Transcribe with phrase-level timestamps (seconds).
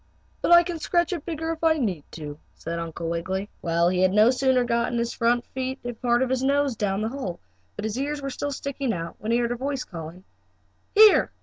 [0.41, 3.51] "But I can scratch it bigger if I need to," said Uncle Wiggily.
[3.61, 7.01] Well, he had no sooner gotten his front feet and part of his nose down
[7.03, 7.39] the hole,
[7.75, 10.23] but his ears were still sticking out, when he heard a voice calling:
[10.95, 11.31] "Here!